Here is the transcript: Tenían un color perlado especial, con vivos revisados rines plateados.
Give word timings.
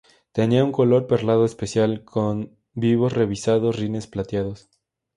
Tenían 0.31 0.65
un 0.65 0.71
color 0.71 1.05
perlado 1.05 1.45
especial, 1.45 2.03
con 2.03 2.57
vivos 2.73 3.13
revisados 3.13 3.75
rines 3.79 4.07
plateados. 4.07 4.67